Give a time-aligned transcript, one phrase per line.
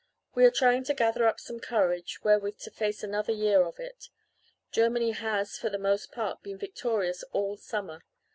[0.33, 4.07] We are trying to gather up some courage wherewith to face another year of it.
[4.71, 8.01] Germany has, for the most part, been victorious all summer.